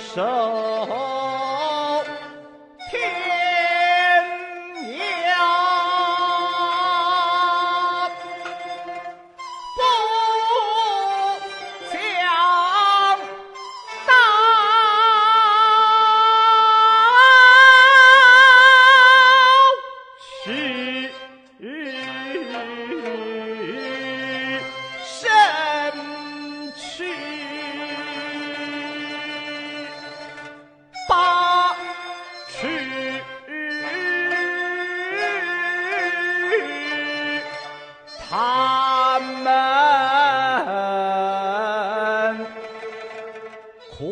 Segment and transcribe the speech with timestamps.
[0.00, 0.96] so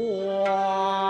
[0.08, 1.07] 哇